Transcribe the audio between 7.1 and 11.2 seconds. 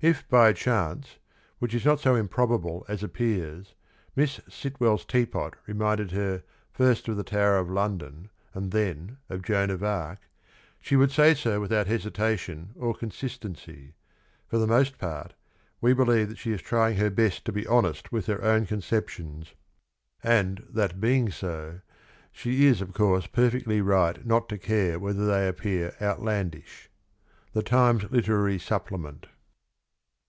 the Tower of London and then of Joan of Arc, she would